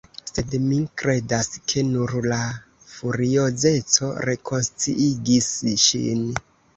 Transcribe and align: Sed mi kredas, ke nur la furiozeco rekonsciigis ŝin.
Sed 0.27 0.53
mi 0.61 0.77
kredas, 1.01 1.49
ke 1.73 1.83
nur 1.89 2.13
la 2.31 2.39
furiozeco 2.93 4.09
rekonsciigis 4.31 5.51
ŝin. 5.85 6.25